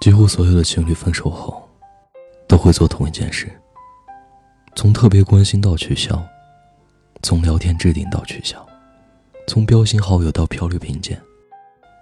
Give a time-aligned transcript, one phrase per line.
[0.00, 1.68] 几乎所有的情侣分手后，
[2.46, 3.50] 都会做同一件事：
[4.76, 6.22] 从特别关心到取消，
[7.22, 8.64] 从聊天置顶到取消，
[9.48, 11.20] 从标新好友到漂流瓶见，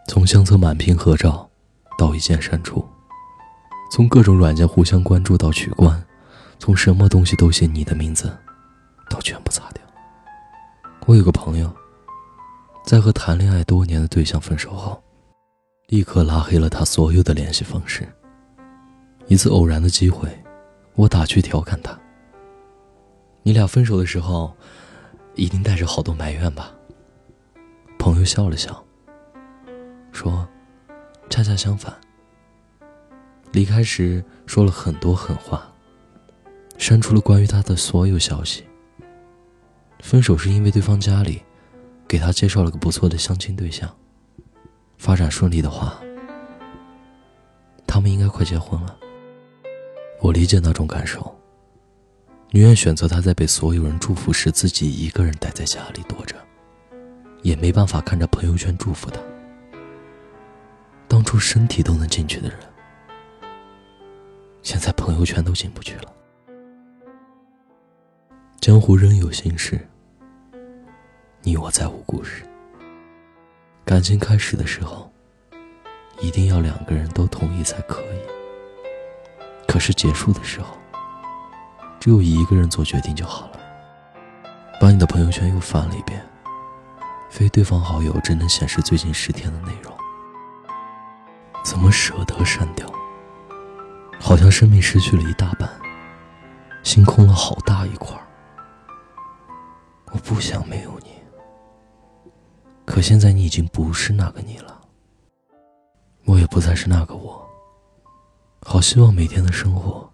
[0.08, 1.48] 从相册满屏合照
[1.96, 2.86] 到一键删除，
[3.92, 6.04] 从各种软件互相关注到取关，
[6.58, 8.36] 从什么东西都写你的名字
[9.08, 9.82] 到全部擦掉。
[11.06, 11.72] 我有个朋友，
[12.84, 15.00] 在和谈恋爱多年的对象分手后。
[15.94, 18.04] 立刻拉黑了他所有的联系方式。
[19.28, 20.28] 一次偶然的机会，
[20.96, 21.96] 我打趣调侃他
[23.44, 24.52] ：“你俩分手的时候，
[25.36, 26.74] 一定带着好多埋怨吧？”
[27.96, 28.84] 朋友笑了笑，
[30.10, 30.48] 说
[31.30, 31.94] ：“恰恰相反。
[33.52, 35.72] 离开时说了很多狠话，
[36.76, 38.64] 删除了关于他的所有消息。
[40.00, 41.40] 分手是因为对方家里
[42.08, 43.88] 给他介绍了个不错的相亲对象。”
[44.96, 45.98] 发展顺利的话，
[47.86, 48.96] 他们应该快结婚了。
[50.20, 51.34] 我理解那种感受，
[52.50, 56.36] 宁愿选择他在被所有人祝福时，自己一个人待在家里躲着，
[57.42, 59.20] 也没办法看着朋友圈祝福他。
[61.06, 62.58] 当初身体都能进去的人，
[64.62, 66.10] 现在朋友圈都进不去了。
[68.60, 69.86] 江湖仍有心事，
[71.42, 72.44] 你我再无故事。
[73.84, 75.12] 感情开始的时候，
[76.18, 79.44] 一定要两个人都同意才可以。
[79.68, 80.78] 可是结束的时候，
[82.00, 83.60] 只有一个人做决定就好了。
[84.80, 86.26] 把你的朋友圈又翻了一遍，
[87.30, 89.92] 非对方好友只能显示最近十天的内容。
[91.62, 92.90] 怎么舍得删掉？
[94.18, 95.68] 好像生命失去了一大半，
[96.82, 98.24] 心空了好大一块儿。
[100.10, 101.13] 我不想没有你。
[102.84, 104.80] 可现在你已经不是那个你了，
[106.26, 107.44] 我也不再是那个我。
[108.60, 110.08] 好希望每天的生活，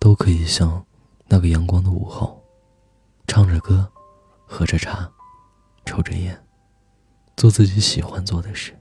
[0.00, 0.84] 都可以像
[1.26, 2.42] 那个阳光的午后，
[3.26, 3.86] 唱着歌，
[4.46, 5.10] 喝着茶，
[5.84, 6.40] 抽着烟，
[7.36, 8.76] 做自己喜欢做的事。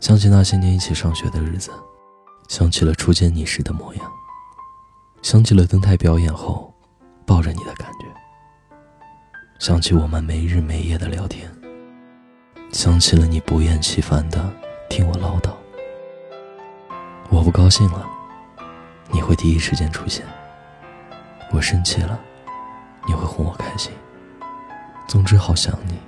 [0.00, 1.70] 想起那些年一起上学的日子，
[2.48, 4.12] 想起了初见你时的模样，
[5.22, 6.72] 想起了登台表演后，
[7.26, 7.97] 抱着你的感。
[9.58, 11.52] 想起我们没日没夜的聊天，
[12.70, 14.48] 想起了你不厌其烦的
[14.88, 15.50] 听我唠叨。
[17.28, 18.06] 我不高兴了，
[19.10, 20.24] 你会第一时间出现；
[21.50, 22.20] 我生气了，
[23.08, 23.92] 你会哄我开心。
[25.08, 25.98] 总之，好想你，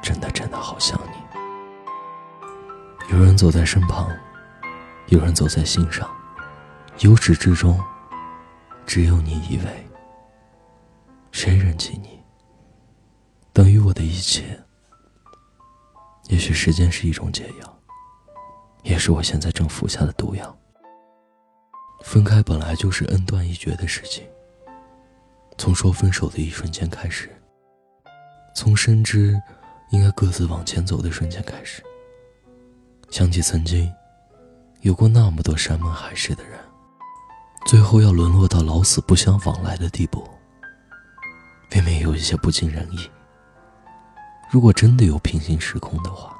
[0.00, 1.16] 真的真的好想你。
[3.12, 4.08] 有人走在身旁，
[5.08, 6.08] 有人走在心上，
[7.00, 7.76] 由始至终，
[8.86, 9.88] 只有你一位。
[11.44, 12.22] 谁人起你，
[13.52, 14.56] 等于我的一切。
[16.28, 17.78] 也许时间是一种解药，
[18.84, 20.56] 也是我现在正服下的毒药。
[22.04, 24.24] 分开本来就是恩断义绝的事情。
[25.58, 27.28] 从说分手的一瞬间开始，
[28.54, 29.36] 从深知
[29.90, 31.82] 应该各自往前走的瞬间开始，
[33.10, 33.92] 想起曾经
[34.82, 36.56] 有过那么多山盟海誓的人，
[37.66, 40.24] 最后要沦落到老死不相往来的地步。
[41.74, 43.10] 未免有一些不尽人意。
[44.50, 46.38] 如果真的有平行时空的话，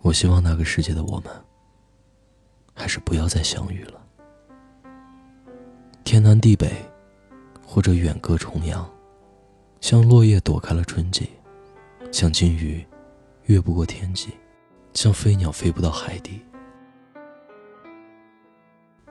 [0.00, 1.30] 我希望那个世界的我们，
[2.74, 4.00] 还是不要再相遇了。
[6.04, 6.72] 天南地北，
[7.66, 8.88] 或者远隔重洋，
[9.82, 11.28] 像落叶躲开了春季，
[12.10, 12.86] 像金鱼
[13.44, 14.30] 越不过天际，
[14.94, 16.40] 像飞鸟飞不到海底。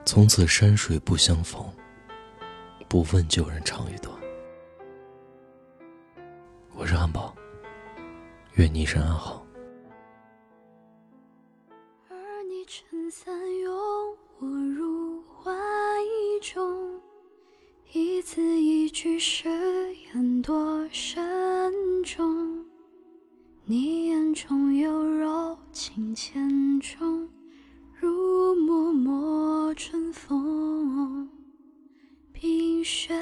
[0.05, 1.63] 从此山水不相逢，
[2.87, 4.16] 不问旧人长与短。
[6.79, 7.35] 我是汉堡，
[8.53, 9.43] 愿你一生安好。
[12.07, 15.51] 而你撑伞拥我入怀
[16.39, 17.01] 中，
[17.93, 19.49] 一字一句誓
[20.13, 21.73] 言多慎
[22.03, 22.63] 重。
[23.65, 27.27] 你眼中有柔情千种，
[27.99, 31.27] 如脉脉春风，
[32.31, 33.16] 冰雪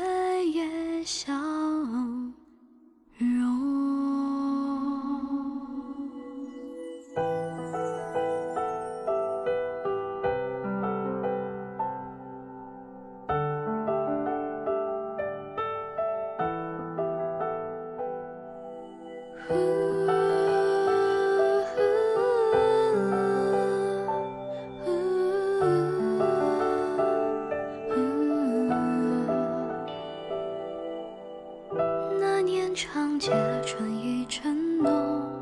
[32.76, 33.32] 长街
[33.66, 35.35] 春意正浓，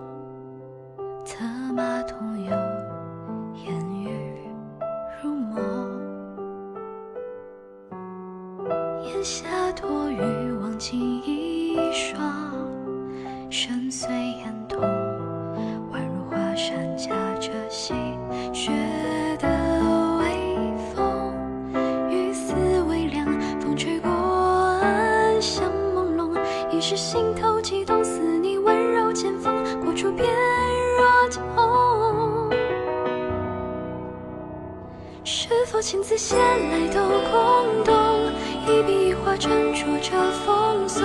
[35.84, 38.32] 情字写来都空洞，
[38.66, 41.04] 一笔一画斟酌着奉送，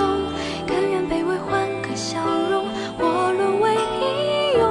[0.65, 2.17] 甘愿卑微换个笑
[2.49, 2.65] 容，
[2.97, 4.07] 我沦为平
[4.57, 4.63] 庸。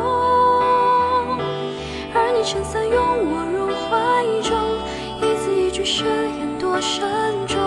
[2.15, 2.97] 而你撑伞拥
[3.31, 4.81] 我入怀中，
[5.21, 7.07] 一字一句誓言多慎
[7.47, 7.58] 重，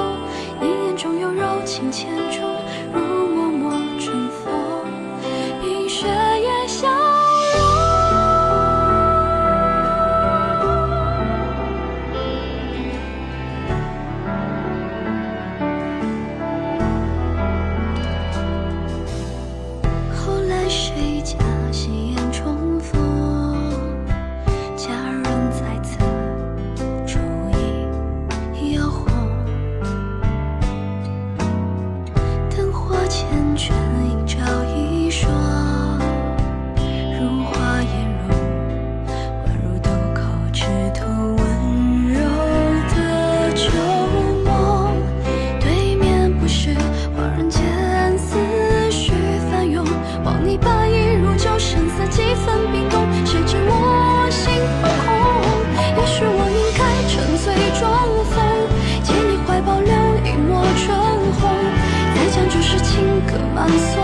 [63.28, 63.98] 可慢诵，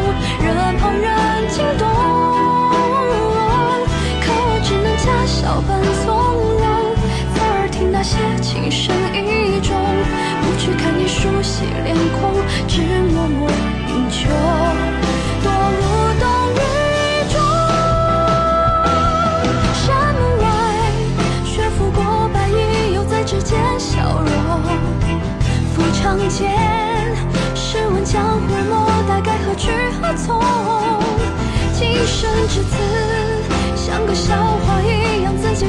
[0.44, 2.17] 任旁人惊动。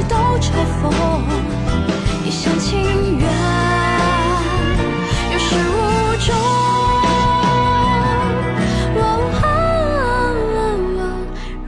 [0.07, 0.51] 都嘲
[0.81, 0.91] 讽。
[2.25, 3.27] 一厢情愿，
[5.31, 6.29] 有始无终。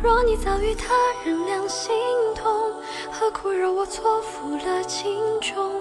[0.03, 0.93] 若你早与他
[1.25, 1.93] 人两心
[2.35, 2.71] 同，
[3.11, 5.71] 何苦惹我错付了情衷？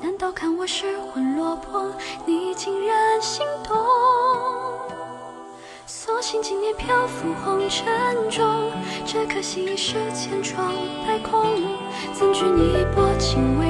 [0.00, 1.90] 难道看我失魂落魄，
[2.24, 3.76] 你竟然心动？
[5.86, 7.86] 所幸今年漂浮红尘
[8.30, 8.70] 中，
[9.04, 10.74] 只可惜一世千疮
[11.06, 11.75] 百孔。
[12.18, 13.65] 怎惧你薄情为